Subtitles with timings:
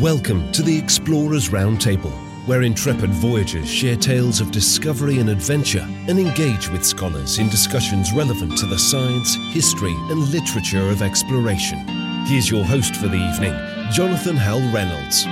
[0.00, 2.12] Welcome to the Explorers Roundtable,
[2.46, 8.12] where intrepid voyagers share tales of discovery and adventure and engage with scholars in discussions
[8.12, 11.78] relevant to the science, history, and literature of exploration.
[12.26, 13.54] Here's your host for the evening,
[13.90, 15.24] Jonathan Howell Reynolds.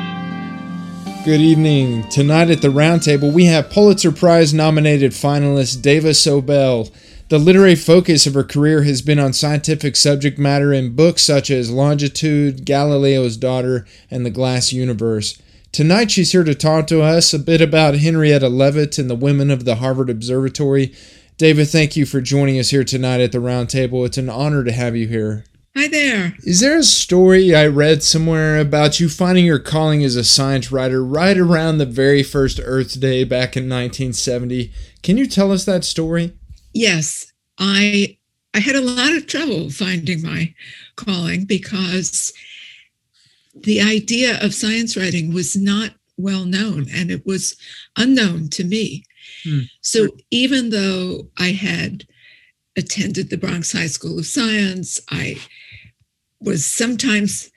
[1.27, 2.09] Good evening.
[2.09, 6.91] Tonight at the roundtable, we have Pulitzer Prize nominated finalist Dava Sobel.
[7.31, 11.51] The literary focus of her career has been on scientific subject matter in books such
[11.51, 15.41] as Longitude, Galileo's Daughter, and The Glass Universe.
[15.73, 19.51] Tonight, she's here to talk to us a bit about Henrietta Leavitt and the women
[19.51, 20.93] of the Harvard Observatory.
[21.39, 24.05] Dava, thank you for joining us here tonight at the roundtable.
[24.05, 25.47] It's an honor to have you here.
[25.75, 26.35] Hi there.
[26.41, 30.71] Is there a story I read somewhere about you finding your calling as a science
[30.71, 34.71] writer right around the very first Earth Day back in 1970?
[35.03, 36.35] Can you tell us that story?
[36.75, 38.19] Yes, I
[38.53, 40.55] I had a lot of trouble finding my
[40.97, 42.33] calling because
[43.55, 47.57] the idea of science writing was not well known and it was
[47.97, 49.05] unknown to me.
[49.45, 49.61] Hmm.
[49.81, 52.05] So even though I had
[52.77, 55.37] attended the Bronx High School of Science, I
[56.41, 57.51] was sometimes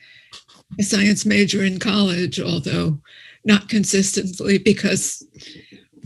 [0.80, 3.00] a science major in college, although
[3.46, 5.24] not consistently because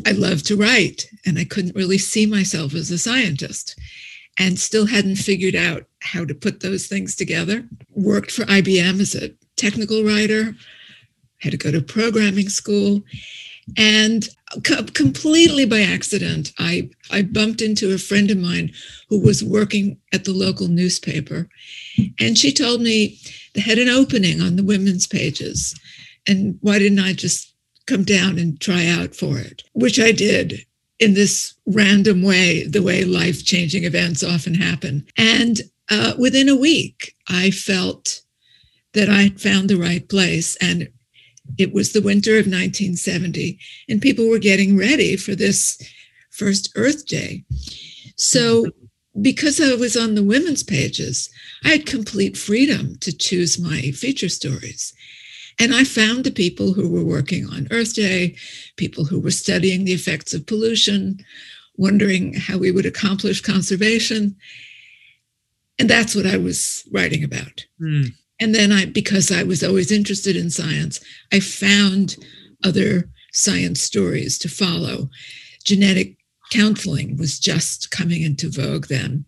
[0.05, 3.79] I love to write and I couldn't really see myself as a scientist
[4.39, 7.67] and still hadn't figured out how to put those things together.
[7.91, 10.55] Worked for IBM as a technical writer,
[11.39, 13.01] had to go to programming school.
[13.77, 14.27] And
[14.65, 18.71] co- completely by accident, I, I bumped into a friend of mine
[19.09, 21.47] who was working at the local newspaper.
[22.19, 23.19] And she told me
[23.53, 25.77] they had an opening on the women's pages.
[26.27, 27.50] And why didn't I just
[27.87, 30.65] come down and try out for it, which I did
[30.99, 35.05] in this random way, the way life changing events often happen.
[35.17, 38.21] And uh, within a week, I felt
[38.93, 40.55] that I had found the right place.
[40.57, 40.89] And
[41.57, 43.59] it was the winter of 1970,
[43.89, 45.81] and people were getting ready for this
[46.29, 47.43] first Earth Day.
[48.15, 48.67] So,
[49.21, 51.29] because I was on the women's pages,
[51.65, 54.93] I had complete freedom to choose my feature stories.
[55.61, 58.35] And I found the people who were working on Earth Day,
[58.77, 61.23] people who were studying the effects of pollution,
[61.77, 64.35] wondering how we would accomplish conservation.
[65.77, 67.63] And that's what I was writing about.
[67.79, 68.07] Mm.
[68.39, 70.99] And then I, because I was always interested in science,
[71.31, 72.17] I found
[72.63, 75.11] other science stories to follow.
[75.63, 76.17] Genetic
[76.49, 79.25] counseling was just coming into vogue then.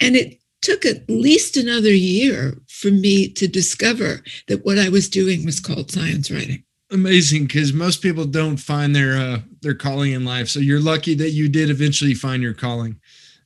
[0.00, 5.08] And it took at least another year for me to discover that what I was
[5.08, 6.64] doing was called science writing.
[6.90, 10.48] Amazing, because most people don't find their uh, their calling in life.
[10.48, 13.00] So you're lucky that you did eventually find your calling.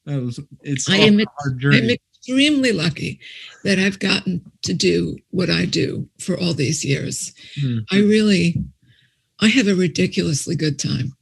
[0.07, 0.31] Uh,
[0.63, 1.79] it's I am, hard journey.
[1.79, 3.21] I'm extremely lucky
[3.63, 7.33] that I've gotten to do what I do for all these years.
[7.61, 7.95] Mm-hmm.
[7.95, 8.65] I really,
[9.41, 11.17] I have a ridiculously good time,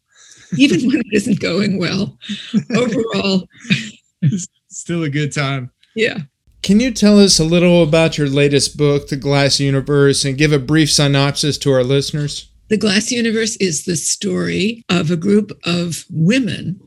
[0.57, 2.19] even when it isn't going well.
[2.77, 3.47] Overall,
[4.69, 5.71] still a good time.
[5.95, 6.19] Yeah.
[6.63, 10.53] Can you tell us a little about your latest book, The Glass Universe, and give
[10.53, 12.49] a brief synopsis to our listeners?
[12.69, 16.81] The Glass Universe is the story of a group of women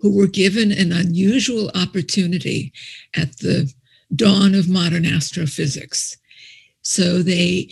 [0.00, 2.72] who were given an unusual opportunity
[3.16, 3.72] at the
[4.14, 6.16] dawn of modern astrophysics.
[6.82, 7.70] So they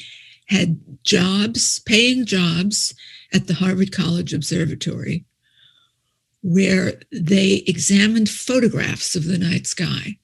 [0.49, 2.95] had jobs, paying jobs
[3.33, 5.25] at the Harvard College Observatory,
[6.43, 10.17] where they examined photographs of the night sky,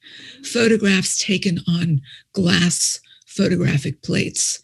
[0.43, 2.01] photographs taken on
[2.33, 4.61] glass photographic plates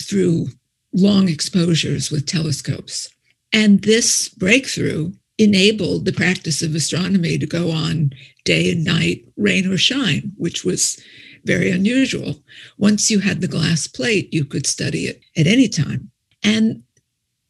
[0.00, 0.48] through
[0.92, 3.10] long exposures with telescopes.
[3.52, 8.12] And this breakthrough enabled the practice of astronomy to go on
[8.44, 11.02] day and night, rain or shine, which was
[11.44, 12.36] very unusual.
[12.78, 16.10] Once you had the glass plate, you could study it at any time.
[16.42, 16.82] And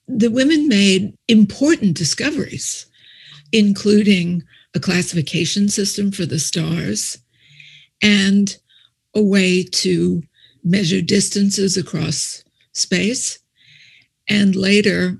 [0.08, 2.86] the women made important discoveries
[3.54, 4.42] including
[4.74, 7.16] a classification system for the stars
[8.02, 8.58] and
[9.14, 10.22] a way to
[10.64, 12.42] measure distances across
[12.72, 13.38] space,
[14.28, 15.18] and later,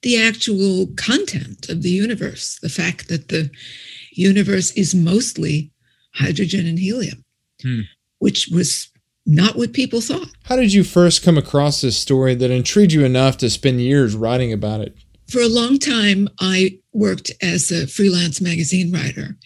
[0.00, 3.50] the actual content of the universe, the fact that the
[4.12, 5.70] universe is mostly
[6.14, 7.22] hydrogen and helium,
[7.60, 7.80] hmm.
[8.18, 8.90] which was
[9.26, 10.28] not what people thought.
[10.44, 14.16] How did you first come across this story that intrigued you enough to spend years
[14.16, 14.96] writing about it?
[15.28, 19.36] For a long time, I worked as a freelance magazine writer,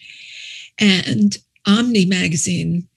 [0.79, 1.37] and
[1.67, 2.87] Omni magazine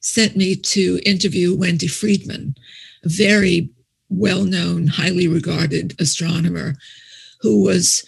[0.00, 2.54] sent me to interview Wendy Freedman,
[3.04, 3.70] a very
[4.08, 6.74] well known, highly regarded astronomer
[7.40, 8.04] who was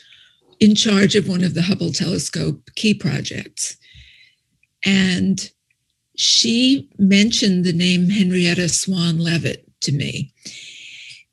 [0.60, 3.76] in charge of one of the Hubble telescope key projects.
[4.84, 5.50] And
[6.16, 10.32] she mentioned the name Henrietta Swan Leavitt to me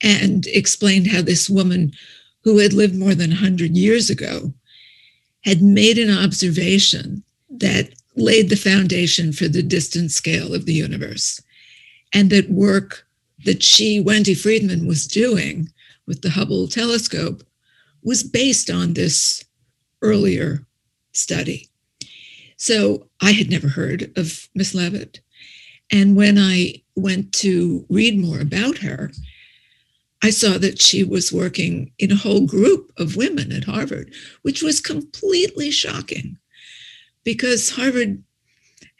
[0.02, 1.94] and explained how this woman
[2.44, 4.54] who had lived more than 100 years ago
[5.44, 11.42] had made an observation that laid the foundation for the distance scale of the universe.
[12.14, 13.06] And that work
[13.46, 15.70] that she, Wendy Freedman, was doing
[16.06, 17.44] with the Hubble telescope
[18.04, 19.44] was based on this
[20.02, 20.66] earlier
[21.14, 21.70] study.
[22.58, 25.22] So I had never heard of Miss Leavitt.
[25.92, 29.12] And when I went to read more about her,
[30.24, 34.64] I saw that she was working in a whole group of women at Harvard, which
[34.64, 36.38] was completely shocking
[37.26, 38.24] because Harvard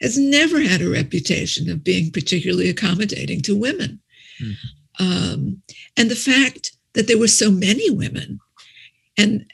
[0.02, 4.00] has never had a reputation of being particularly accommodating to women.
[4.42, 4.54] Mm.
[5.00, 5.62] Um,
[5.96, 8.38] and the fact that there were so many women
[9.16, 9.50] and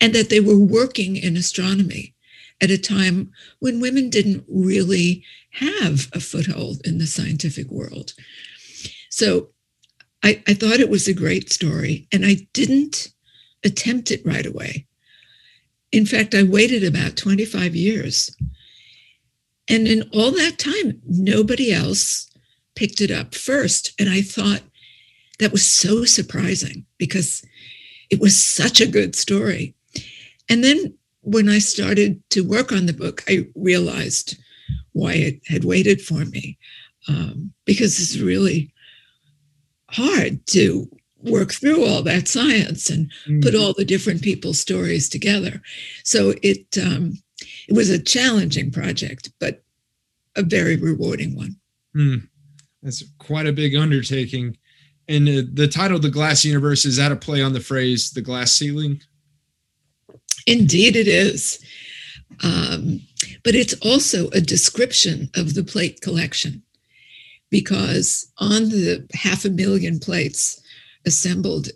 [0.00, 2.14] and that they were working in astronomy
[2.60, 3.30] at a time
[3.60, 8.12] when women didn't really have a foothold in the scientific world.
[9.10, 9.53] So
[10.24, 13.12] I, I thought it was a great story and I didn't
[13.62, 14.86] attempt it right away.
[15.92, 18.34] In fact, I waited about 25 years.
[19.68, 22.30] And in all that time, nobody else
[22.74, 23.92] picked it up first.
[24.00, 24.62] And I thought
[25.38, 27.44] that was so surprising because
[28.10, 29.74] it was such a good story.
[30.48, 34.36] And then when I started to work on the book, I realized
[34.92, 36.58] why it had waited for me
[37.08, 38.73] um, because it's really
[39.90, 40.88] hard to
[41.24, 43.40] work through all that science and mm-hmm.
[43.40, 45.62] put all the different people's stories together.
[46.04, 47.14] So it um,
[47.68, 49.62] it was a challenging project, but
[50.36, 51.56] a very rewarding one.
[51.96, 52.28] Mm.
[52.82, 54.56] That's quite a big undertaking.
[55.08, 58.22] And uh, the title, "The Glass Universe," is that a play on the phrase "the
[58.22, 59.00] glass ceiling"?
[60.46, 61.64] Indeed, it is.
[62.42, 63.00] Um,
[63.44, 66.62] but it's also a description of the plate collection
[67.54, 70.60] because on the half a million plates
[71.06, 71.68] assembled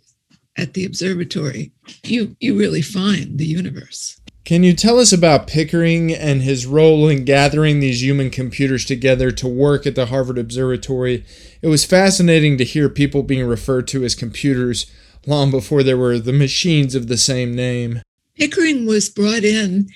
[0.56, 1.70] at the observatory,
[2.02, 4.20] you, you really find the universe.
[4.44, 9.30] Can you tell us about Pickering and his role in gathering these human computers together
[9.30, 11.24] to work at the Harvard Observatory?
[11.62, 14.90] It was fascinating to hear people being referred to as computers
[15.26, 18.02] long before there were the machines of the same name.
[18.34, 19.86] Pickering was brought in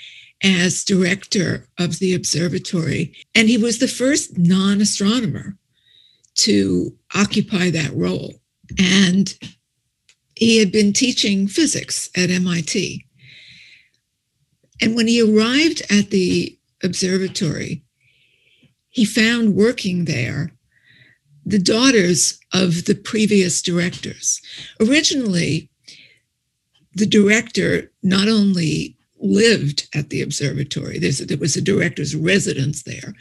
[0.44, 5.56] as director of the observatory, and he was the first non astronomer
[6.42, 8.34] to occupy that role.
[8.78, 9.32] And
[10.34, 13.04] he had been teaching physics at MIT.
[14.80, 17.84] And when he arrived at the observatory,
[18.88, 20.52] he found working there
[21.46, 24.40] the daughters of the previous directors.
[24.80, 25.70] Originally,
[26.94, 33.14] the director not only lived at the observatory, there was a director's residence there,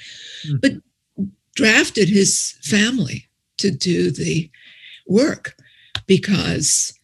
[0.45, 0.57] mm-hmm.
[0.61, 0.71] but
[1.55, 3.27] drafted his family
[3.57, 4.49] to do the
[5.07, 5.55] work
[6.07, 6.97] because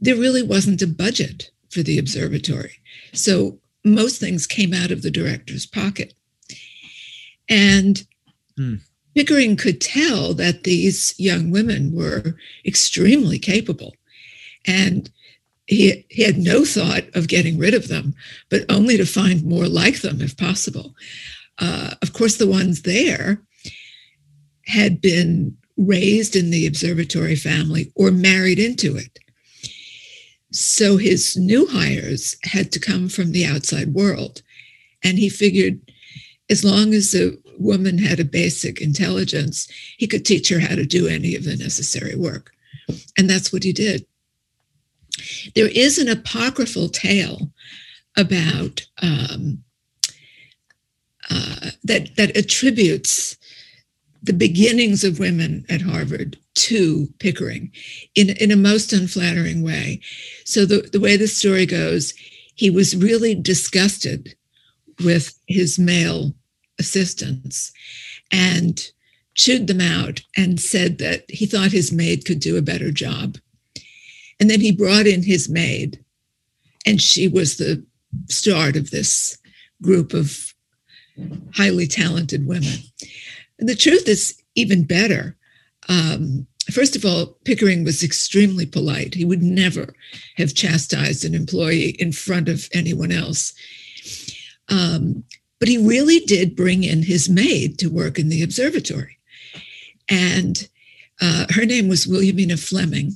[0.00, 2.78] there really wasn't a budget for the observatory.
[3.12, 6.14] So most things came out of the director's pocket.
[7.48, 8.04] And
[8.56, 8.76] hmm.
[9.14, 13.94] Pickering could tell that these young women were extremely capable.
[14.64, 15.10] And
[15.66, 18.14] he, he had no thought of getting rid of them,
[18.48, 20.94] but only to find more like them if possible.
[21.58, 23.42] Uh, of course, the ones there
[24.66, 29.18] had been raised in the observatory family or married into it.
[30.50, 34.42] So his new hires had to come from the outside world.
[35.02, 35.80] And he figured
[36.50, 40.84] as long as the woman had a basic intelligence, he could teach her how to
[40.84, 42.52] do any of the necessary work.
[43.16, 44.06] And that's what he did.
[45.54, 47.50] There is an apocryphal tale
[48.16, 49.62] about um,
[51.30, 53.36] uh, that that attributes
[54.22, 57.72] the beginnings of women at Harvard to Pickering
[58.14, 60.00] in, in a most unflattering way.
[60.44, 62.14] So, the, the way the story goes,
[62.54, 64.34] he was really disgusted
[65.04, 66.34] with his male
[66.78, 67.72] assistants
[68.30, 68.90] and
[69.34, 73.38] chewed them out and said that he thought his maid could do a better job.
[74.38, 76.04] And then he brought in his maid,
[76.84, 77.84] and she was the
[78.28, 79.38] start of this
[79.80, 80.52] group of
[81.54, 82.78] highly talented women.
[83.62, 85.36] The truth is even better.
[85.88, 89.14] Um, first of all, Pickering was extremely polite.
[89.14, 89.94] He would never
[90.36, 93.54] have chastised an employee in front of anyone else.
[94.68, 95.24] Um,
[95.60, 99.16] but he really did bring in his maid to work in the observatory.
[100.08, 100.68] And
[101.20, 103.12] uh, her name was Williamina Fleming.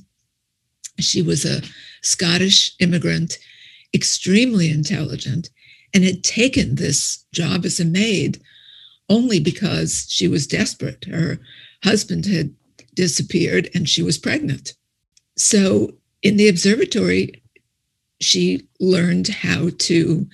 [0.99, 1.61] She was a
[2.01, 3.37] Scottish immigrant,
[3.93, 5.49] extremely intelligent,
[5.93, 8.41] and had taken this job as a maid
[9.09, 11.05] only because she was desperate.
[11.05, 11.39] Her
[11.83, 12.53] husband had
[12.93, 14.73] disappeared and she was pregnant.
[15.37, 17.43] So in the observatory,
[18.19, 20.27] she learned how to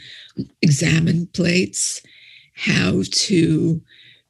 [0.61, 2.01] examine plates,
[2.55, 3.81] how to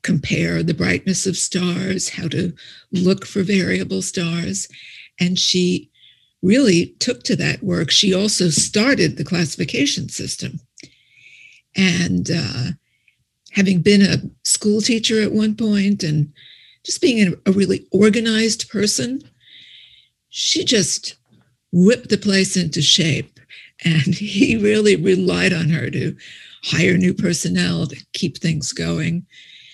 [0.01, 2.53] compare the brightness of stars, how to
[2.91, 4.67] look for variable stars.
[5.19, 5.89] And she
[6.41, 7.89] really took to that work.
[7.89, 10.59] She also started the classification system.
[11.75, 12.71] And uh,
[13.53, 16.33] having been a school teacher at one point and
[16.83, 19.21] just being a really organized person,
[20.29, 21.15] she just
[21.71, 23.39] whipped the place into shape.
[23.85, 26.15] And he really relied on her to
[26.65, 29.25] hire new personnel to keep things going.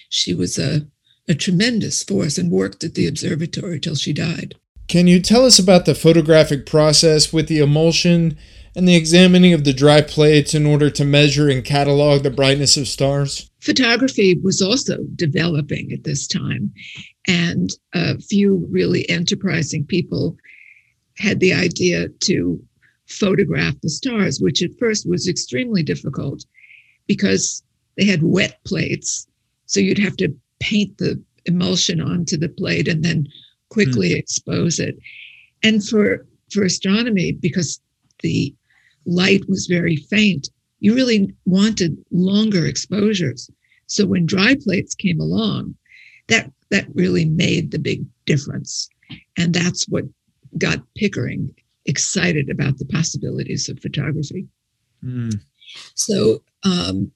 [0.09, 0.88] She was a,
[1.27, 4.55] a tremendous force and worked at the observatory till she died.
[4.88, 8.38] Can you tell us about the photographic process with the emulsion
[8.75, 12.75] and the examining of the dry plates in order to measure and catalog the brightness
[12.75, 13.49] of stars?
[13.61, 16.73] Photography was also developing at this time,
[17.27, 20.37] and a few really enterprising people
[21.17, 22.61] had the idea to
[23.07, 26.45] photograph the stars, which at first was extremely difficult
[27.07, 27.61] because
[27.97, 29.27] they had wet plates.
[29.65, 33.27] So you'd have to paint the emulsion onto the plate and then
[33.69, 34.17] quickly mm.
[34.17, 34.97] expose it.
[35.63, 37.79] And for for astronomy, because
[38.21, 38.55] the
[39.05, 40.49] light was very faint,
[40.79, 43.50] you really wanted longer exposures.
[43.88, 45.75] So when dry plates came along,
[46.27, 48.88] that that really made the big difference.
[49.38, 50.05] And that's what
[50.57, 51.53] got Pickering
[51.86, 54.48] excited about the possibilities of photography.
[55.03, 55.41] Mm.
[55.95, 57.12] So um,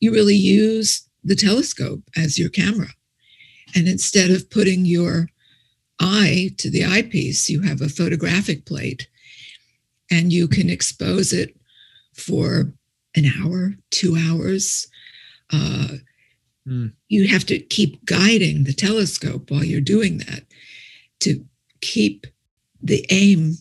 [0.00, 2.88] you really use the telescope as your camera.
[3.74, 5.28] And instead of putting your
[5.98, 9.08] eye to the eyepiece, you have a photographic plate
[10.10, 11.56] and you can expose it
[12.14, 12.72] for
[13.14, 14.88] an hour, two hours.
[15.52, 15.88] Uh,
[16.66, 16.92] mm.
[17.08, 20.44] You have to keep guiding the telescope while you're doing that
[21.20, 21.44] to
[21.80, 22.26] keep
[22.82, 23.54] the aim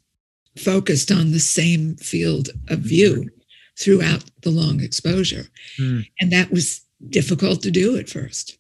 [0.58, 3.30] focused on the same field of view
[3.80, 5.46] throughout the long exposure.
[5.80, 6.06] Mm.
[6.20, 8.58] And that was difficult to do at first.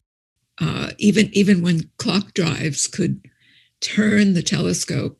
[0.59, 3.21] Uh, even even when clock drives could
[3.79, 5.19] turn the telescope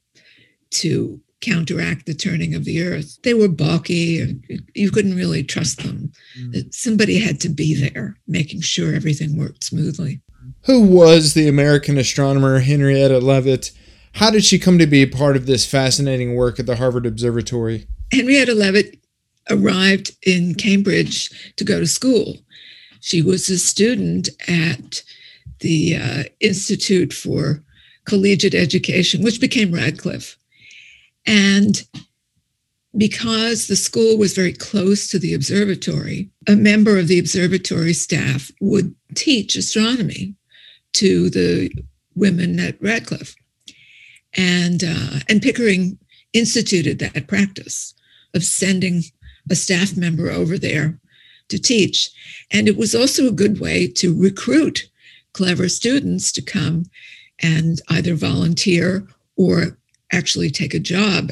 [0.70, 3.18] to counteract the turning of the earth.
[3.24, 4.44] They were bulky and
[4.74, 6.12] you couldn't really trust them.
[6.40, 6.74] Mm.
[6.74, 10.22] Somebody had to be there making sure everything worked smoothly.
[10.66, 13.72] Who was the American astronomer Henrietta Leavitt?
[14.14, 17.06] How did she come to be a part of this fascinating work at the Harvard
[17.06, 17.88] Observatory?
[18.12, 19.00] Henrietta Leavitt
[19.50, 22.38] arrived in Cambridge to go to school.
[23.00, 25.02] She was a student at
[25.60, 27.64] the uh, Institute for
[28.06, 30.38] Collegiate Education, which became Radcliffe.
[31.26, 31.84] And
[32.98, 38.52] because the school was very close to the observatory, a member of the observatory staff
[38.60, 40.36] would teach astronomy
[40.94, 41.72] to the
[42.16, 43.36] women at Radcliffe.
[44.34, 45.98] And, uh, and Pickering
[46.34, 47.94] instituted that practice
[48.34, 49.04] of sending
[49.50, 51.00] a staff member over there
[51.50, 52.10] to teach.
[52.52, 54.90] And it was also a good way to recruit
[55.34, 56.86] clever students to come
[57.42, 59.78] and either volunteer or
[60.12, 61.32] actually take a job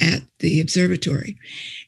[0.00, 1.36] at the observatory.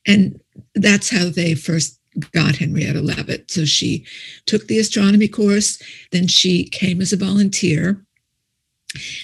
[0.07, 0.41] And
[0.75, 1.99] that's how they first
[2.33, 3.51] got Henrietta Leavitt.
[3.51, 4.07] So she
[4.47, 5.83] took the astronomy course,
[6.13, 8.03] then she came as a volunteer.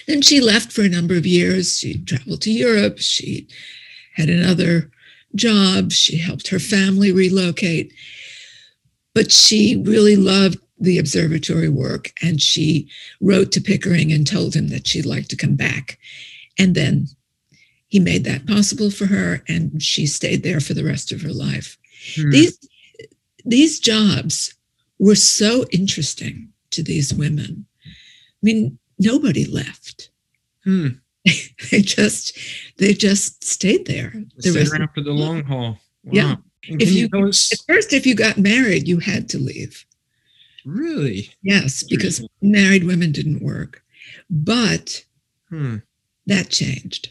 [0.07, 1.79] Then she left for a number of years.
[1.79, 2.99] She traveled to Europe.
[2.99, 3.47] She
[4.15, 4.91] had another
[5.35, 5.91] job.
[5.91, 7.91] She helped her family relocate.
[9.15, 12.89] But she really loved the observatory work and she
[13.21, 15.97] wrote to Pickering and told him that she'd like to come back.
[16.57, 17.07] And then
[17.87, 21.33] he made that possible for her and she stayed there for the rest of her
[21.33, 21.77] life.
[22.15, 22.31] Hmm.
[22.31, 22.69] These
[23.45, 24.53] these jobs
[24.99, 27.65] were so interesting to these women.
[27.85, 27.89] I
[28.41, 30.09] mean, nobody left.
[30.63, 30.87] Hmm.
[31.71, 32.37] they just
[32.77, 34.13] they just stayed there.
[34.37, 35.77] The stayed around for the long haul.
[36.03, 36.11] Wow.
[36.11, 36.35] Yeah.
[36.63, 39.85] if you, you at first, if you got married, you had to leave.
[40.65, 41.29] Really?
[41.41, 43.83] Yes, because married women didn't work.
[44.29, 45.03] But
[45.49, 45.77] hmm.
[46.25, 47.09] That changed.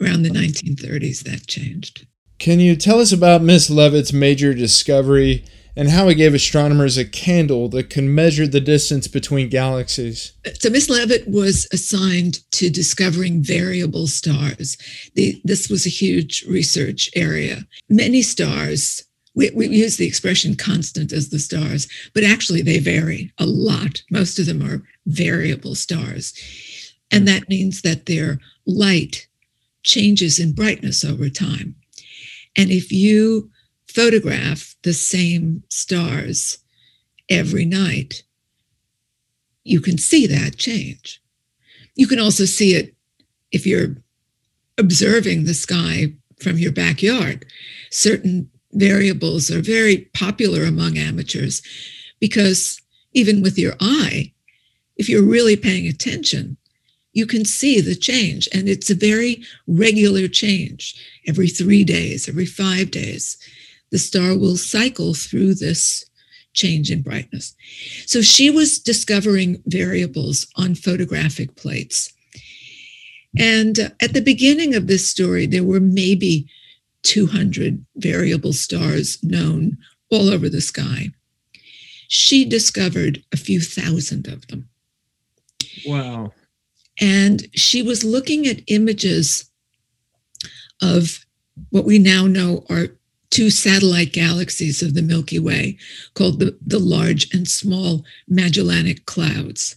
[0.00, 2.06] Around the 1930s, that changed.
[2.38, 5.44] Can you tell us about Miss Leavitt's major discovery
[5.76, 10.32] and how it gave astronomers a candle that could measure the distance between galaxies.
[10.58, 14.78] So, Miss Levitt was assigned to discovering variable stars.
[15.14, 17.66] The, this was a huge research area.
[17.90, 23.32] Many stars, we, we use the expression constant as the stars, but actually they vary
[23.38, 24.02] a lot.
[24.10, 26.32] Most of them are variable stars.
[27.10, 27.26] And mm.
[27.26, 29.26] that means that their light
[29.82, 31.76] changes in brightness over time.
[32.56, 33.50] And if you
[33.88, 36.58] photograph the same stars
[37.28, 38.22] every night,
[39.64, 41.20] you can see that change.
[41.96, 42.94] you can also see it
[43.52, 43.96] if you're
[44.76, 47.46] observing the sky from your backyard.
[47.90, 51.62] Certain variables are very popular among amateurs
[52.20, 52.80] because
[53.12, 54.32] even with your eye,
[54.96, 56.56] if you're really paying attention,
[57.16, 58.46] you can see the change.
[58.52, 60.94] And it's a very regular change.
[61.26, 63.38] Every three days, every five days,
[63.90, 66.04] the star will cycle through this
[66.52, 67.56] change in brightness.
[68.04, 72.12] So she was discovering variables on photographic plates.
[73.38, 76.46] And uh, at the beginning of this story, there were maybe
[77.04, 79.78] 200 variable stars known
[80.10, 81.12] all over the sky.
[82.08, 84.68] She discovered a few thousand of them.
[85.86, 86.32] Wow.
[87.00, 89.50] And she was looking at images
[90.82, 91.24] of
[91.70, 92.88] what we now know are
[93.30, 95.76] two satellite galaxies of the Milky Way
[96.14, 99.76] called the, the Large and Small Magellanic Clouds.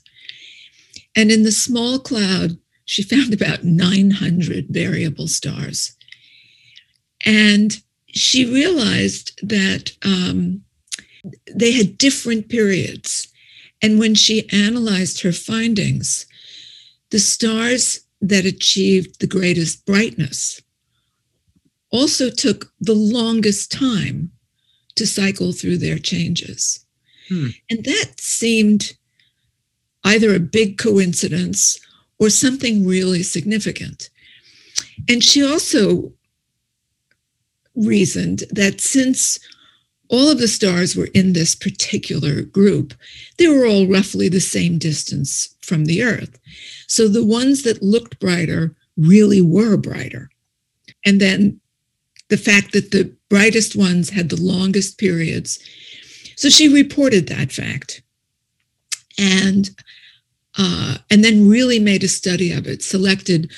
[1.16, 5.96] And in the small cloud, she found about 900 variable stars.
[7.26, 10.64] And she realized that um,
[11.54, 13.28] they had different periods.
[13.82, 16.26] And when she analyzed her findings,
[17.12, 20.62] the stars that achieved the greatest brightness
[21.92, 24.32] also took the longest time
[24.96, 26.86] to cycle through their changes.
[27.30, 27.48] Hmm.
[27.70, 28.94] And that seemed
[30.04, 31.80] either a big coincidence
[32.20, 34.10] or something really significant.
[35.08, 36.12] And she also
[37.76, 39.40] reasoned that since
[40.10, 42.94] all of the stars were in this particular group,
[43.38, 46.40] they were all roughly the same distance from the Earth.
[46.88, 50.30] So the ones that looked brighter really were brighter.
[51.06, 51.60] And then
[52.30, 55.60] the fact that the brightest ones had the longest periods.
[56.36, 58.02] So she reported that fact.
[59.18, 59.70] And
[60.58, 63.52] uh, and then really made a study of it, selected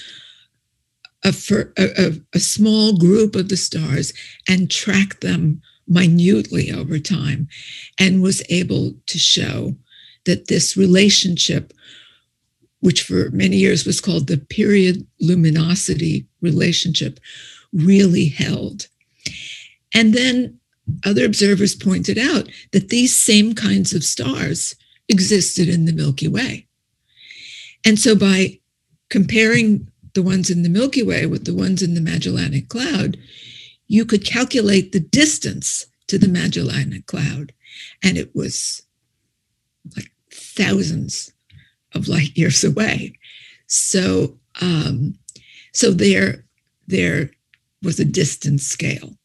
[1.24, 4.14] a, for, a, a, small group of the stars
[4.48, 5.62] and tracked them
[5.92, 7.48] minutely over time,
[8.00, 9.76] and was able to show
[10.26, 11.74] that this relationship,
[12.80, 17.20] which for many years was called the period luminosity relationship,
[17.74, 18.88] really held.
[19.94, 20.60] And then
[21.06, 24.76] other observers pointed out that these same kinds of stars
[25.10, 26.68] existed in the Milky Way.
[27.86, 28.60] And so by
[29.10, 33.18] comparing the ones in the Milky Way with the ones in the Magellanic Cloud,
[33.92, 37.52] you could calculate the distance to the Magellanic Cloud.
[38.02, 38.84] And it was
[39.98, 41.34] like thousands
[41.94, 43.20] of light years away.
[43.68, 45.20] So, um,
[45.74, 46.46] so there,
[46.88, 47.32] there
[47.84, 49.18] was a distance scale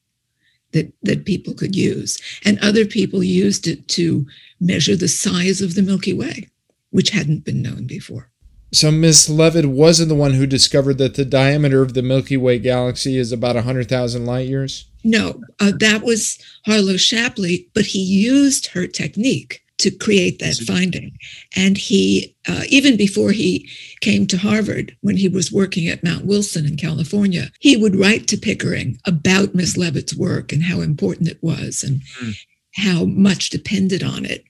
[0.73, 2.21] that, that people could use.
[2.45, 4.27] And other people used it to
[4.59, 6.49] measure the size of the Milky Way,
[6.91, 8.33] which hadn't been known before.
[8.73, 12.59] So Miss Leavitt wasn't the one who discovered that the diameter of the Milky Way
[12.59, 14.87] galaxy is about 100,000 light years?
[15.05, 21.17] No, uh, that was Harlow Shapley, but he used her technique to create that finding.
[21.55, 23.69] And he, uh, even before he
[24.01, 28.27] came to Harvard, when he was working at Mount Wilson in California, he would write
[28.29, 32.35] to Pickering about Miss Leavitt's work and how important it was and mm.
[32.75, 34.45] how much depended on it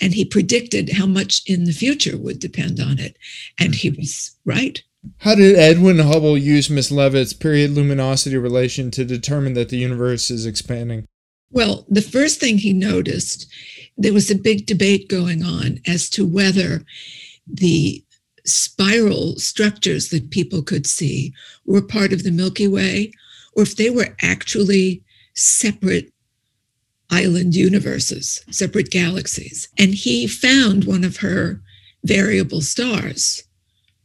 [0.00, 3.16] and he predicted how much in the future would depend on it.
[3.58, 4.82] And he was right.
[5.18, 10.30] How did Edwin Hubble use Miss Leavitt's period luminosity relation to determine that the universe
[10.30, 11.06] is expanding?
[11.50, 13.46] Well, the first thing he noticed,
[13.96, 16.84] there was a big debate going on as to whether
[17.46, 18.04] the
[18.46, 21.32] spiral structures that people could see
[21.64, 23.12] were part of the Milky Way
[23.54, 25.02] or if they were actually
[25.34, 26.12] separate
[27.10, 29.68] island universes, separate galaxies.
[29.78, 31.60] And he found one of her
[32.04, 33.44] variable stars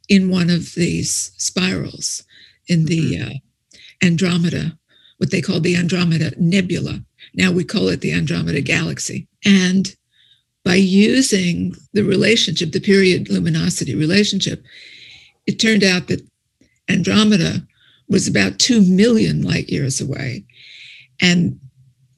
[0.07, 2.23] in one of these spirals
[2.67, 3.31] in the mm-hmm.
[3.31, 3.33] uh,
[4.01, 4.77] Andromeda,
[5.17, 7.03] what they call the Andromeda Nebula.
[7.33, 9.27] Now we call it the Andromeda Galaxy.
[9.45, 9.95] And
[10.63, 14.63] by using the relationship, the period luminosity relationship,
[15.45, 16.25] it turned out that
[16.89, 17.65] Andromeda
[18.07, 20.43] was about 2 million light years away.
[21.21, 21.59] And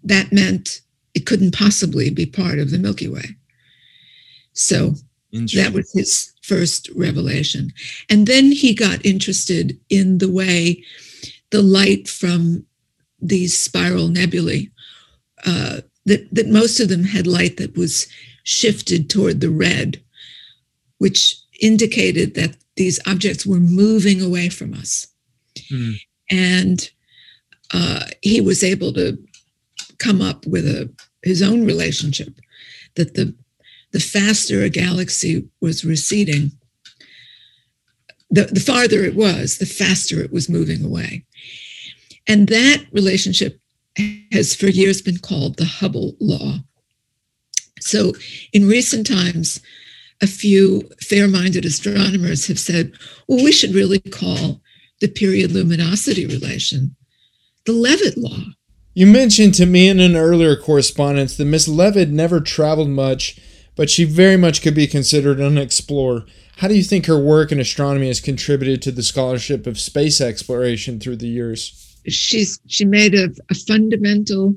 [0.04, 0.82] that meant
[1.14, 3.36] it couldn't possibly be part of the Milky Way.
[4.54, 4.96] So
[5.32, 7.72] that was his first revelation.
[8.10, 10.84] And then he got interested in the way
[11.52, 12.66] the light from
[13.22, 14.70] these spiral nebulae,
[15.46, 18.08] uh, that, that most of them had light that was
[18.44, 20.02] shifted toward the red,
[20.98, 25.08] which indicated that these objects were moving away from us.
[25.72, 25.96] Mm.
[26.32, 26.92] And
[27.74, 29.18] uh, he was able to
[30.02, 30.92] come up with a
[31.24, 32.34] his own relationship
[32.96, 33.36] that the
[33.92, 36.52] the faster a galaxy was receding,
[38.30, 41.26] the, the farther it was, the faster it was moving away.
[42.26, 43.60] And that relationship
[44.32, 46.60] has for years been called the Hubble law.
[47.82, 48.14] So
[48.54, 49.60] in recent times,
[50.22, 52.94] a few fair minded astronomers have said,
[53.28, 54.62] well, we should really call
[55.02, 56.96] the period luminosity relation
[57.66, 58.40] the Leavitt law.
[58.94, 63.40] You mentioned to me in an earlier correspondence that Miss Leavitt never traveled much,
[63.76, 66.26] but she very much could be considered an explorer.
[66.58, 70.20] How do you think her work in astronomy has contributed to the scholarship of space
[70.20, 71.98] exploration through the years?
[72.08, 74.56] She's she made a, a fundamental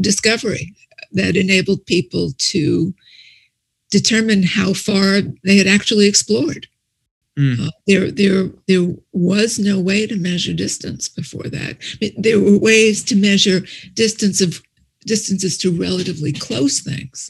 [0.00, 0.72] discovery
[1.12, 2.94] that enabled people to
[3.90, 6.68] determine how far they had actually explored.
[7.38, 7.66] Mm.
[7.66, 11.76] Uh, there, there, there was no way to measure distance before that.
[11.80, 13.62] I mean, there were ways to measure
[13.94, 14.62] distance of
[15.04, 17.28] distances to relatively close things,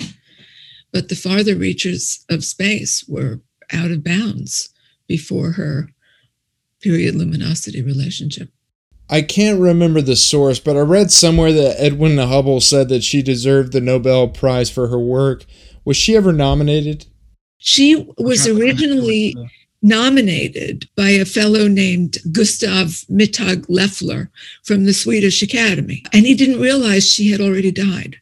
[0.92, 3.40] but the farther reaches of space were
[3.72, 4.68] out of bounds
[5.08, 5.88] before her
[6.80, 8.50] period luminosity relationship.
[9.08, 13.22] I can't remember the source, but I read somewhere that Edwin Hubble said that she
[13.22, 15.44] deserved the Nobel Prize for her work.
[15.84, 17.06] Was she ever nominated?
[17.58, 19.34] She was originally
[19.84, 24.30] nominated by a fellow named Gustav Mittag Leffler
[24.62, 28.16] from the Swedish Academy, and he didn't realize she had already died.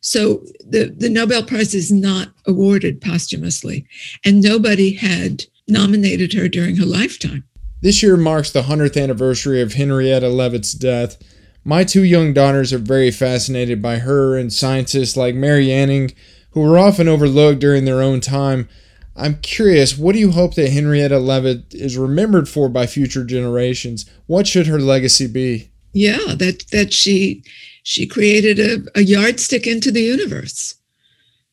[0.00, 3.84] So the, the Nobel Prize is not awarded posthumously,
[4.24, 7.42] and nobody had nominated her during her lifetime.
[7.82, 11.18] This year marks the 100th anniversary of Henrietta Leavitt's death.
[11.64, 16.12] My two young daughters are very fascinated by her and scientists like Mary Anning,
[16.50, 18.68] who were often overlooked during their own time.
[19.16, 24.08] I'm curious, what do you hope that Henrietta Leavitt is remembered for by future generations?
[24.26, 25.70] What should her legacy be?
[25.92, 27.42] Yeah, that that she
[27.82, 30.74] she created a, a yardstick into the universe.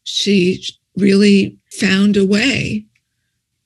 [0.04, 0.63] She
[0.97, 2.86] really found a way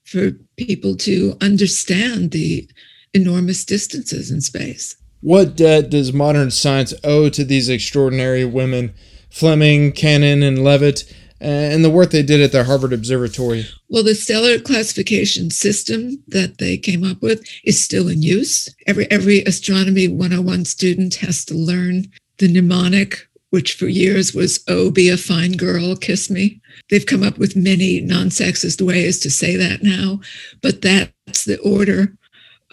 [0.03, 2.69] for people to understand the
[3.13, 4.95] enormous distances in space.
[5.21, 8.93] What debt does modern science owe to these extraordinary women,
[9.31, 11.11] Fleming, Cannon, and Leavitt?
[11.39, 13.65] And the work they did at the Harvard Observatory?
[13.89, 18.73] Well, the stellar classification system that they came up with is still in use.
[18.87, 22.05] Every every astronomy 101 student has to learn
[22.39, 27.23] the mnemonic, which for years was "Oh, be a fine girl, kiss me." They've come
[27.23, 30.21] up with many non-sexist ways to say that now,
[30.61, 32.13] but that's the order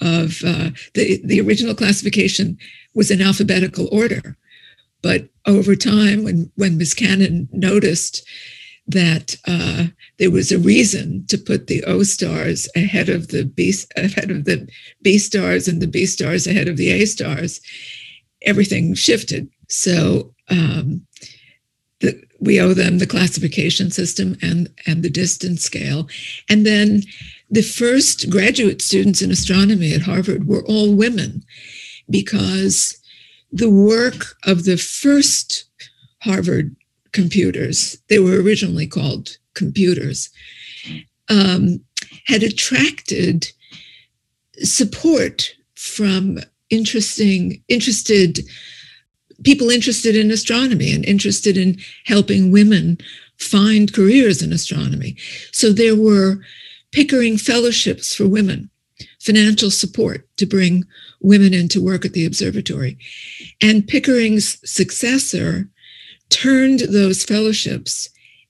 [0.00, 2.59] of uh, the the original classification
[2.94, 4.37] was in alphabetical order.
[5.03, 6.94] But over time, when when Ms.
[6.94, 8.27] Cannon noticed
[8.87, 9.87] that uh,
[10.18, 14.44] there was a reason to put the O stars ahead of the B ahead of
[14.44, 14.68] the
[15.03, 17.61] B stars and the B stars ahead of the A stars,
[18.42, 19.49] everything shifted.
[19.68, 21.07] So um,
[22.01, 26.07] the, we owe them the classification system and and the distance scale,
[26.51, 27.03] and then
[27.51, 31.42] the first graduate students in astronomy at Harvard were all women,
[32.11, 33.01] because
[33.51, 35.64] the work of the first
[36.23, 36.77] Harvard
[37.14, 40.29] computers, they were originally called computers,
[41.31, 41.81] um,
[42.27, 43.46] had attracted
[44.59, 48.40] support from interesting, interested
[49.42, 52.98] people interested in astronomy and interested in helping women
[53.38, 55.16] find careers in astronomy.
[55.53, 56.40] So there were
[56.94, 58.70] Pickering fellowships for women,
[59.18, 60.85] financial support to bring
[61.20, 62.96] women into work at the observatory.
[63.61, 65.68] And Pickering's successor
[66.30, 68.08] turned those fellowships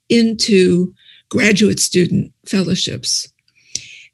[0.08, 0.94] into
[1.28, 3.28] graduate student fellowships.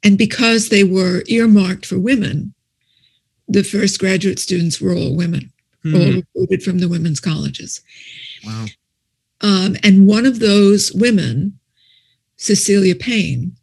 [0.03, 2.53] And because they were earmarked for women,
[3.47, 5.51] the first graduate students were all women,
[5.85, 5.95] mm-hmm.
[5.95, 7.81] all recruited from the women's colleges.
[8.45, 8.65] Wow.
[9.41, 11.59] Um, and one of those women,
[12.37, 13.55] Cecilia Payne,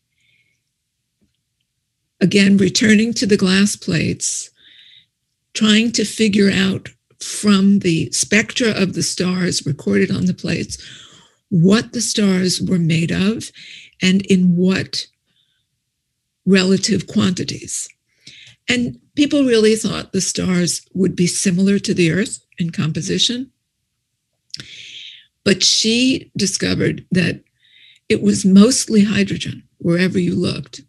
[2.20, 4.50] again returning to the glass plates,
[5.54, 10.78] trying to figure out from the spectra of the stars recorded on the plates
[11.50, 13.50] what the stars were made of
[14.02, 15.06] and in what
[16.46, 17.88] relative quantities.
[18.68, 23.50] And people really thought the stars would be similar to the Earth in composition.
[25.44, 27.42] But she discovered that
[28.08, 30.82] it was mostly hydrogen wherever you looked.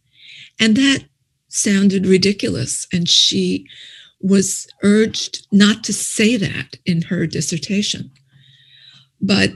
[0.60, 1.06] And that
[1.48, 2.88] sounded ridiculous.
[2.92, 3.66] And she
[4.22, 8.12] was urged not to say that in her dissertation.
[9.22, 9.52] But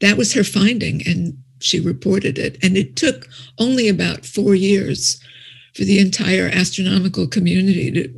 [0.00, 2.58] that was her finding, and she reported it.
[2.62, 5.20] And it took only about four years
[5.74, 8.12] for the entire astronomical community to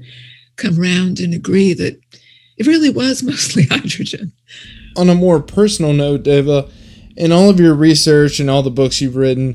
[0.56, 2.00] come around and agree that
[2.56, 4.32] it really was mostly hydrogen.
[4.96, 6.70] On a more personal note, Dava,
[7.16, 9.54] in all of your research and all the books you've written,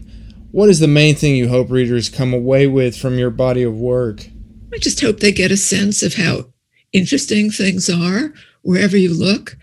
[0.52, 3.76] What is the main thing you hope readers come away with from your body of
[3.76, 4.28] work?
[4.74, 6.46] I just hope they get a sense of how
[6.94, 9.58] interesting things are wherever you look,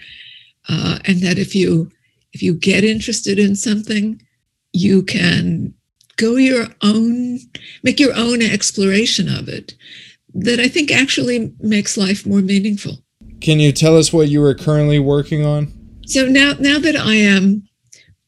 [0.68, 1.90] uh, and that if you
[2.32, 4.20] if you get interested in something,
[4.72, 5.72] you can
[6.16, 7.38] go your own,
[7.82, 9.74] make your own exploration of it.
[10.34, 12.98] That I think actually makes life more meaningful.
[13.40, 15.72] Can you tell us what you are currently working on?
[16.06, 17.66] So now, now that I am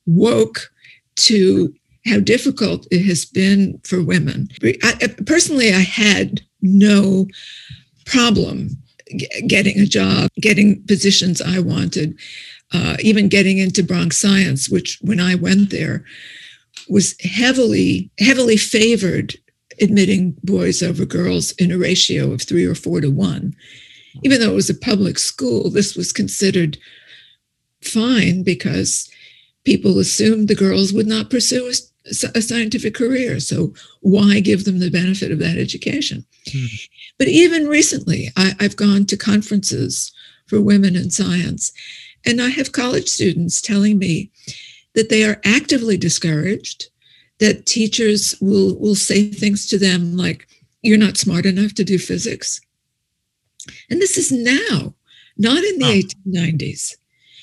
[0.06, 0.70] woke
[1.16, 1.74] to
[2.06, 4.48] how difficult it has been for women,
[4.82, 7.26] I, personally, I had no
[8.06, 8.70] problem
[9.46, 12.18] getting a job, getting positions I wanted,
[12.72, 16.04] uh, even getting into Bronx Science, which when I went there
[16.88, 19.34] was heavily heavily favored
[19.80, 23.54] admitting boys over girls in a ratio of three or four to one.
[24.24, 26.78] Even though it was a public school, this was considered
[27.82, 29.08] fine because
[29.64, 31.72] people assumed the girls would not pursue
[32.34, 33.40] a, scientific career.
[33.40, 36.24] So why give them the benefit of that education?
[36.50, 36.66] Hmm.
[37.18, 40.12] But even recently, I, I've gone to conferences
[40.46, 41.72] for women in science,
[42.24, 44.30] and I have college students telling me
[44.94, 46.88] that they are actively discouraged,
[47.38, 50.48] that teachers will, will say things to them like,
[50.82, 52.60] You're not smart enough to do physics.
[53.90, 54.94] And this is now,
[55.36, 56.30] not in the oh.
[56.30, 56.96] 1890s.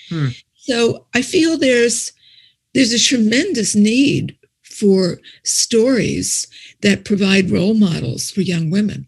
[0.10, 0.28] Hmm.
[0.56, 2.12] So I feel there's
[2.73, 4.38] there's a tremendous need
[4.78, 6.48] for stories
[6.82, 9.08] that provide role models for young women.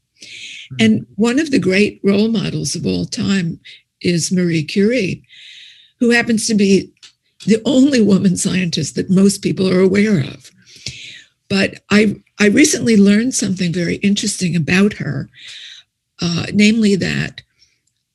[0.69, 0.75] Hmm.
[0.79, 3.59] And one of the great role models of all time
[4.01, 5.23] is Marie Curie,
[5.99, 6.91] who happens to be
[7.45, 10.51] the only woman scientist that most people are aware of.
[11.49, 15.29] But I, I recently learned something very interesting about her,
[16.21, 17.41] uh, namely that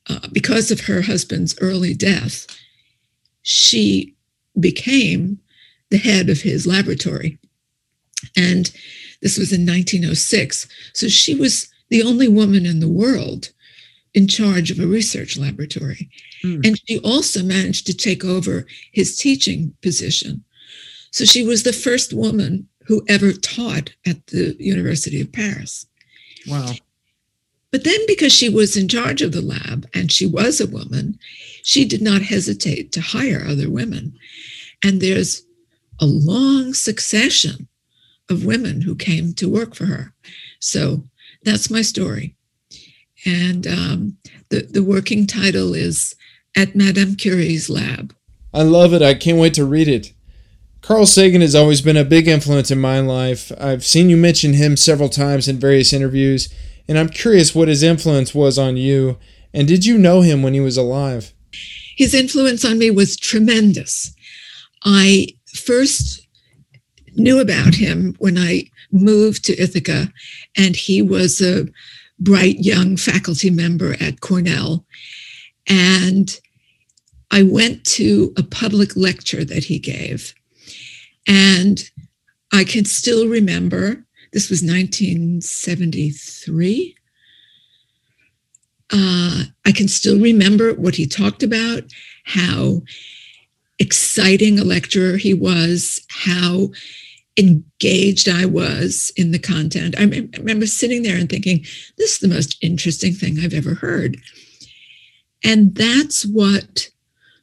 [0.09, 2.47] uh, because of her husband's early death,
[3.41, 4.15] she
[4.59, 5.39] became
[5.89, 7.37] the head of his laboratory.
[8.35, 8.71] And
[9.21, 10.67] this was in 1906.
[10.93, 13.49] So she was the only woman in the world
[14.13, 16.09] in charge of a research laboratory.
[16.43, 16.65] Mm.
[16.65, 20.43] And she also managed to take over his teaching position.
[21.11, 25.85] So she was the first woman who ever taught at the University of Paris.
[26.47, 26.73] Wow.
[27.71, 31.17] But then, because she was in charge of the lab and she was a woman,
[31.63, 34.13] she did not hesitate to hire other women.
[34.83, 35.43] And there's
[35.99, 37.67] a long succession
[38.29, 40.13] of women who came to work for her.
[40.59, 41.03] So
[41.43, 42.35] that's my story.
[43.25, 44.17] And um,
[44.49, 46.15] the, the working title is
[46.55, 48.15] At Madame Curie's Lab.
[48.53, 49.01] I love it.
[49.01, 50.13] I can't wait to read it.
[50.81, 53.51] Carl Sagan has always been a big influence in my life.
[53.57, 56.53] I've seen you mention him several times in various interviews
[56.87, 59.17] and I'm curious what his influence was on you.
[59.53, 61.33] And did you know him when he was alive?
[61.95, 64.13] His influence on me was tremendous.
[64.83, 66.22] I first
[67.15, 70.11] knew about him when I moved to Ithaca,
[70.57, 71.67] and he was a
[72.19, 74.85] bright young faculty member at Cornell.
[75.67, 76.39] And
[77.31, 80.35] I went to a public lecture that he gave.
[81.27, 81.83] And
[82.51, 86.95] I can still remember this was 1973.
[88.91, 91.83] Uh, I can still remember what he talked about,
[92.25, 92.81] how
[93.79, 96.69] exciting a lecturer he was, how
[97.37, 99.95] engaged I was in the content.
[99.97, 100.03] I,
[100.37, 101.65] remember sitting there and thinking,
[101.97, 104.17] this is the most interesting thing I've ever heard.
[105.43, 106.89] And that's what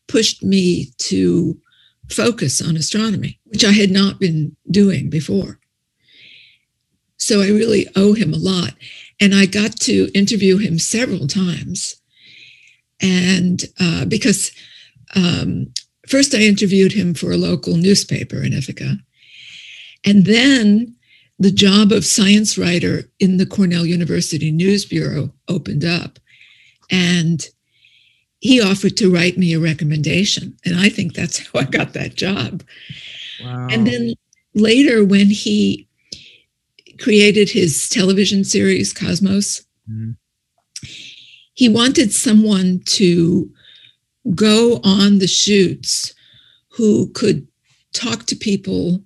[0.07, 1.59] pushed me to
[2.09, 5.59] focus on astronomy, which I had not been doing before.
[7.17, 8.75] So I really owe him a lot.
[9.21, 12.01] And I got to interview him several times.
[13.01, 14.51] And uh, because
[15.15, 15.73] um,
[16.09, 18.97] first I interviewed him for a local newspaper in Ithaca.
[20.05, 20.95] And then
[21.39, 26.19] the job of science writer in the Cornell University News Bureau opened up.
[26.91, 27.47] And
[28.41, 30.57] he offered to write me a recommendation.
[30.65, 32.63] And I think that's how I got that job.
[33.43, 33.69] Wow.
[33.71, 34.15] And then
[34.55, 35.89] later, when he
[37.01, 39.65] created his television series Cosmos.
[39.91, 40.13] Mm-hmm.
[41.55, 43.51] He wanted someone to
[44.35, 46.15] go on the shoots
[46.69, 47.47] who could
[47.93, 49.03] talk to people.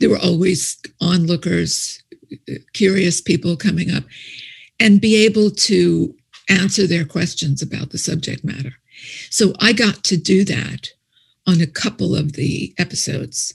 [0.00, 2.02] There were always onlookers,
[2.72, 4.04] curious people coming up,
[4.80, 6.14] and be able to
[6.48, 8.74] answer their questions about the subject matter.
[9.30, 10.88] So I got to do that
[11.46, 13.54] on a couple of the episodes.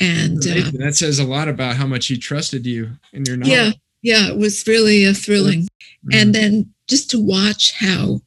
[0.00, 3.52] And uh, that says a lot about how much he trusted you in your knowledge.
[3.52, 3.70] Yeah,
[4.02, 5.62] yeah, it was really a thrilling.
[5.62, 6.10] Mm-hmm.
[6.12, 8.20] And then just to watch how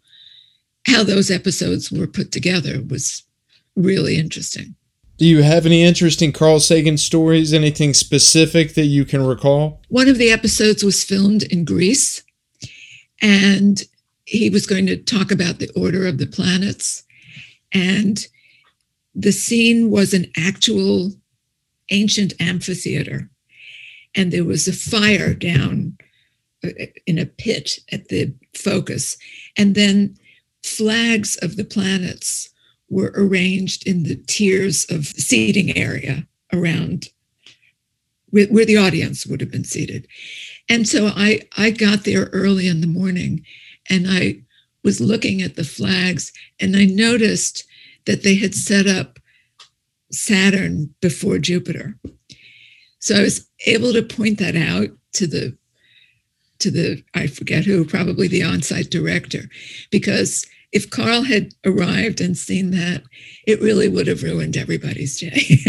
[0.88, 3.24] how those episodes were put together was
[3.76, 4.76] really interesting.
[5.22, 7.54] Do you have any interesting Carl Sagan stories?
[7.54, 9.80] Anything specific that you can recall?
[9.88, 12.24] One of the episodes was filmed in Greece,
[13.22, 13.84] and
[14.26, 17.04] he was going to talk about the order of the planets.
[17.72, 18.26] And
[19.14, 21.12] the scene was an actual
[21.92, 23.30] ancient amphitheater.
[24.16, 26.00] And there was a fire down
[26.64, 26.70] uh,
[27.06, 29.18] in a pit at the focus.
[29.56, 30.18] And then
[30.64, 32.51] flags of the planets
[32.92, 37.08] were arranged in the tiers of seating area around
[38.30, 40.08] where, the audience would have been seated.
[40.70, 43.46] And so I, I got there early in the morning
[43.90, 44.42] and I
[44.84, 47.66] was looking at the flags and I noticed
[48.06, 49.20] that they had set up
[50.12, 51.98] Saturn before Jupiter.
[53.00, 55.58] So I was able to point that out to the
[56.60, 59.50] to the I forget who, probably the on-site director,
[59.90, 63.04] because if Carl had arrived and seen that,
[63.46, 65.60] it really would have ruined everybody's day.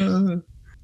[0.00, 0.36] uh,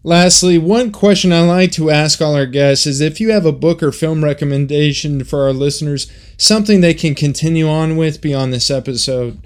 [0.05, 3.53] lastly, one question I like to ask all our guests is if you have a
[3.53, 8.71] book or film recommendation for our listeners, something they can continue on with beyond this
[8.71, 9.40] episode.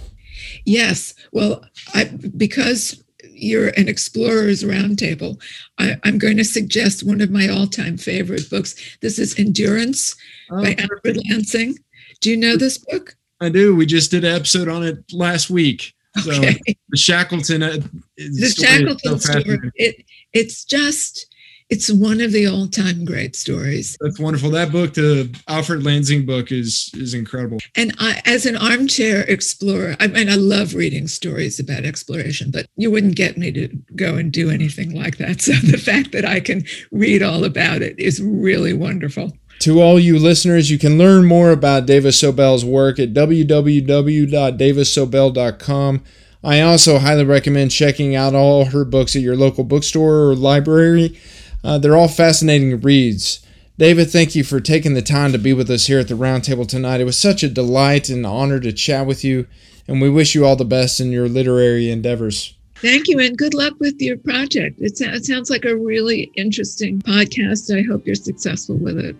[0.65, 1.15] Yes.
[1.33, 2.05] Well, I,
[2.37, 5.41] because you're an explorers roundtable,
[5.79, 8.75] I, am going to suggest one of my all-time favorite books.
[9.01, 10.15] This is Endurance
[10.51, 11.77] oh, by Alfred Lansing.
[12.21, 13.17] Do you know this book?
[13.41, 13.75] I do.
[13.75, 15.95] We just did an episode on it last week.
[16.25, 16.59] So okay.
[16.89, 17.79] the Shackleton, uh,
[18.17, 19.59] the Shackleton so story.
[19.77, 21.27] It it's just
[21.71, 23.97] it's one of the all-time great stories.
[24.01, 24.51] That's wonderful.
[24.51, 27.59] That book, the Alfred Lansing book, is is incredible.
[27.77, 32.67] And I, as an armchair explorer, I mean, I love reading stories about exploration, but
[32.77, 35.41] you wouldn't get me to go and do anything like that.
[35.51, 39.33] So the fact that I can read all about it is really wonderful.
[39.61, 46.03] To all you listeners, you can learn more about Dava Sobel's work at www.davasobel.com.
[46.43, 51.21] I also highly recommend checking out all her books at your local bookstore or library.
[51.63, 53.47] Uh, they're all fascinating reads.
[53.79, 56.67] Dava, thank you for taking the time to be with us here at the roundtable
[56.67, 57.03] tonight.
[57.03, 59.47] It was such a delight and honor to chat with you,
[59.87, 62.55] and we wish you all the best in your literary endeavors.
[62.77, 64.81] Thank you, and good luck with your project.
[64.81, 67.79] It sounds like a really interesting podcast.
[67.79, 69.15] I hope you're successful with it.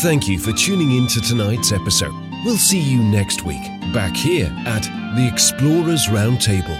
[0.00, 2.14] Thank you for tuning in to tonight's episode.
[2.42, 4.84] We'll see you next week, back here at
[5.14, 6.78] the Explorers Roundtable.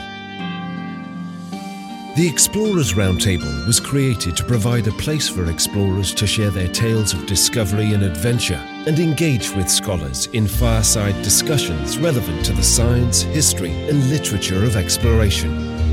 [2.16, 7.12] The Explorers Roundtable was created to provide a place for explorers to share their tales
[7.12, 13.20] of discovery and adventure and engage with scholars in fireside discussions relevant to the science,
[13.20, 15.52] history, and literature of exploration.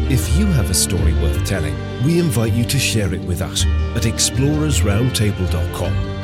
[0.10, 3.66] If you have a story worth telling, we invite you to share it with us
[3.66, 6.17] at explorersroundtable.com